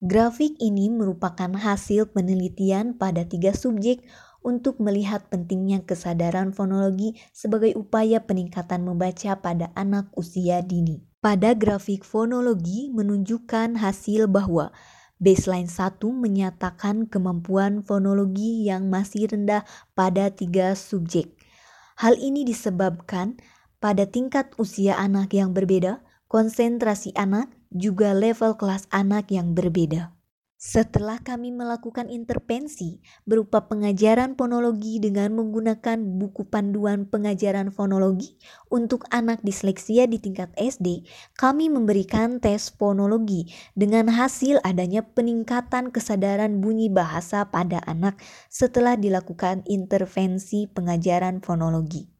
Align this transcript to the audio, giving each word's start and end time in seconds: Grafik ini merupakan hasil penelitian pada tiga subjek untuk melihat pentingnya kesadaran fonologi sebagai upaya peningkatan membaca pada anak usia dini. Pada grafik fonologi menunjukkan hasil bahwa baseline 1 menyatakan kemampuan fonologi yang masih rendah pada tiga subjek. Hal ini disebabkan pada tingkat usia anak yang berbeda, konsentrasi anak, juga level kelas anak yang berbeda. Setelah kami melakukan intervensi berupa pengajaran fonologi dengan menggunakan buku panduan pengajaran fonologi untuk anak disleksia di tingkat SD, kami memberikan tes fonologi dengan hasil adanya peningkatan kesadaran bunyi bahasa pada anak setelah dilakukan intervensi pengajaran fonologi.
Grafik 0.00 0.56
ini 0.64 0.88
merupakan 0.88 1.52
hasil 1.52 2.16
penelitian 2.16 2.96
pada 2.96 3.28
tiga 3.28 3.52
subjek 3.52 4.00
untuk 4.40 4.80
melihat 4.80 5.28
pentingnya 5.28 5.84
kesadaran 5.84 6.56
fonologi 6.56 7.20
sebagai 7.36 7.76
upaya 7.76 8.24
peningkatan 8.24 8.80
membaca 8.80 9.36
pada 9.44 9.68
anak 9.76 10.08
usia 10.16 10.64
dini. 10.64 11.04
Pada 11.20 11.52
grafik 11.52 12.00
fonologi 12.00 12.88
menunjukkan 12.88 13.76
hasil 13.76 14.24
bahwa 14.24 14.72
baseline 15.20 15.68
1 15.68 16.00
menyatakan 16.00 17.04
kemampuan 17.04 17.84
fonologi 17.84 18.64
yang 18.64 18.88
masih 18.88 19.28
rendah 19.28 19.68
pada 19.92 20.32
tiga 20.32 20.72
subjek. 20.72 21.36
Hal 22.00 22.16
ini 22.16 22.48
disebabkan 22.48 23.36
pada 23.84 24.08
tingkat 24.08 24.56
usia 24.56 24.96
anak 24.96 25.36
yang 25.36 25.52
berbeda, 25.52 26.00
konsentrasi 26.24 27.12
anak, 27.20 27.52
juga 27.70 28.12
level 28.14 28.58
kelas 28.58 28.90
anak 28.90 29.30
yang 29.30 29.54
berbeda. 29.54 30.14
Setelah 30.60 31.16
kami 31.24 31.56
melakukan 31.56 32.12
intervensi 32.12 33.00
berupa 33.24 33.64
pengajaran 33.64 34.36
fonologi 34.36 35.00
dengan 35.00 35.32
menggunakan 35.32 35.96
buku 35.96 36.52
panduan 36.52 37.08
pengajaran 37.08 37.72
fonologi 37.72 38.36
untuk 38.68 39.08
anak 39.08 39.40
disleksia 39.40 40.04
di 40.04 40.20
tingkat 40.20 40.52
SD, 40.60 41.08
kami 41.40 41.72
memberikan 41.72 42.44
tes 42.44 42.68
fonologi 42.76 43.48
dengan 43.72 44.12
hasil 44.12 44.60
adanya 44.60 45.00
peningkatan 45.00 45.88
kesadaran 45.88 46.60
bunyi 46.60 46.92
bahasa 46.92 47.48
pada 47.48 47.80
anak 47.88 48.20
setelah 48.52 49.00
dilakukan 49.00 49.64
intervensi 49.64 50.68
pengajaran 50.68 51.40
fonologi. 51.40 52.19